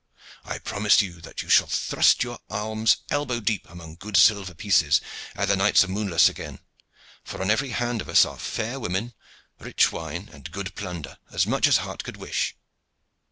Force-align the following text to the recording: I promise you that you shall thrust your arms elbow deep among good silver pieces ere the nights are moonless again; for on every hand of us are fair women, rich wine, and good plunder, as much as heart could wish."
I 0.43 0.57
promise 0.57 1.03
you 1.03 1.21
that 1.21 1.43
you 1.43 1.49
shall 1.49 1.67
thrust 1.67 2.23
your 2.23 2.39
arms 2.49 2.97
elbow 3.11 3.39
deep 3.39 3.69
among 3.69 3.97
good 3.97 4.17
silver 4.17 4.55
pieces 4.55 4.99
ere 5.37 5.45
the 5.45 5.55
nights 5.55 5.83
are 5.83 5.87
moonless 5.89 6.27
again; 6.27 6.57
for 7.23 7.39
on 7.39 7.51
every 7.51 7.69
hand 7.69 8.01
of 8.01 8.09
us 8.09 8.25
are 8.25 8.39
fair 8.39 8.79
women, 8.79 9.13
rich 9.59 9.91
wine, 9.91 10.27
and 10.33 10.51
good 10.51 10.73
plunder, 10.73 11.19
as 11.31 11.45
much 11.45 11.67
as 11.67 11.77
heart 11.77 12.03
could 12.03 12.17
wish." 12.17 12.55